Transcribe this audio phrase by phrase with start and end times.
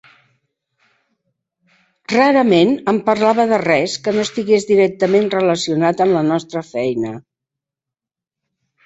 [2.13, 7.13] Rarament em parlava de res que no estigués directament relacionat amb la nostra feina.